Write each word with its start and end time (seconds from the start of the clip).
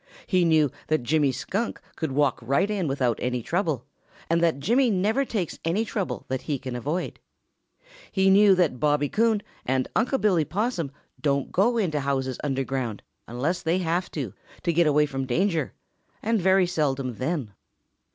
He 0.25 0.45
knew 0.45 0.71
that 0.87 1.03
Jimmy 1.03 1.31
Skunk 1.31 1.79
could 1.95 2.11
walk 2.11 2.39
right 2.41 2.71
in 2.71 2.87
without 2.87 3.19
any 3.21 3.43
trouble, 3.43 3.85
and 4.31 4.41
that 4.41 4.57
Jimmy 4.57 4.89
never 4.89 5.25
takes 5.25 5.59
any 5.63 5.85
trouble 5.85 6.25
that 6.27 6.41
he 6.41 6.57
can 6.57 6.75
avoid. 6.75 7.19
He 8.11 8.31
knew 8.31 8.55
that 8.55 8.79
Bobby 8.79 9.09
Coon 9.09 9.43
and 9.63 9.87
Unc' 9.95 10.19
Billy 10.19 10.43
Possum 10.43 10.89
don't 11.21 11.51
go 11.51 11.77
into 11.77 11.99
houses 11.99 12.39
underground 12.43 13.03
unless 13.27 13.61
they 13.61 13.77
have 13.77 14.09
to, 14.13 14.33
to 14.63 14.73
get 14.73 14.87
away 14.87 15.05
from 15.05 15.27
danger, 15.27 15.71
and 16.23 16.41
very 16.41 16.65
seldom 16.65 17.17
then. 17.17 17.53